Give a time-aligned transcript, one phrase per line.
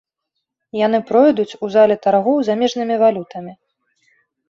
[0.85, 3.53] Яны пройдуць у зале таргоў замежнымі валютамі.